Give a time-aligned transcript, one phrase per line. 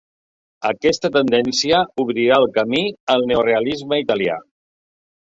[0.69, 2.81] Aquesta tendència obrirà el camí
[3.17, 4.39] al neorealisme italià.